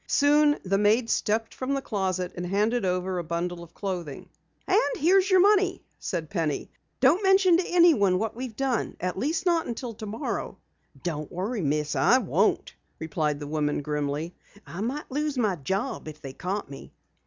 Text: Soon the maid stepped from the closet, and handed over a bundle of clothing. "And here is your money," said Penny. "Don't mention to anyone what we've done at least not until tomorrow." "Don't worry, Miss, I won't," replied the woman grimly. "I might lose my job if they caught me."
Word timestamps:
Soon 0.07 0.57
the 0.63 0.79
maid 0.79 1.11
stepped 1.11 1.53
from 1.53 1.75
the 1.75 1.81
closet, 1.83 2.31
and 2.35 2.43
handed 2.43 2.83
over 2.85 3.19
a 3.19 3.23
bundle 3.23 3.61
of 3.61 3.75
clothing. 3.75 4.27
"And 4.67 4.97
here 4.97 5.19
is 5.19 5.29
your 5.29 5.41
money," 5.41 5.83
said 5.99 6.27
Penny. 6.31 6.71
"Don't 7.01 7.21
mention 7.21 7.57
to 7.57 7.67
anyone 7.67 8.17
what 8.17 8.35
we've 8.35 8.55
done 8.55 8.97
at 8.99 9.15
least 9.15 9.45
not 9.45 9.67
until 9.67 9.93
tomorrow." 9.93 10.57
"Don't 11.03 11.31
worry, 11.31 11.61
Miss, 11.61 11.95
I 11.95 12.17
won't," 12.17 12.73
replied 12.97 13.39
the 13.39 13.45
woman 13.45 13.83
grimly. 13.83 14.33
"I 14.65 14.81
might 14.81 15.11
lose 15.11 15.37
my 15.37 15.55
job 15.55 16.07
if 16.07 16.19
they 16.19 16.33
caught 16.33 16.67
me." 16.67 16.91